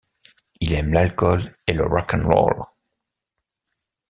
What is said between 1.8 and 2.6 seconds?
Rock 'n' roll.